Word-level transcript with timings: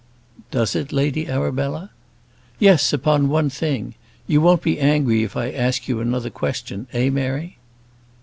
"Does 0.49 0.75
it, 0.75 0.91
Lady 0.91 1.27
Arabella?" 1.27 1.91
"Yes, 2.57 2.91
upon 2.91 3.29
one 3.29 3.51
thing. 3.51 3.93
You 4.25 4.41
won't 4.41 4.63
be 4.63 4.79
angry 4.79 5.21
if 5.21 5.37
I 5.37 5.51
ask 5.51 5.87
you 5.87 5.99
another 5.99 6.31
question 6.31 6.87
eh, 6.91 7.11
Mary?" 7.11 7.59